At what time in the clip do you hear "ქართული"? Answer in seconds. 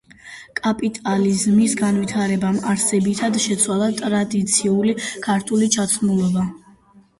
5.29-5.71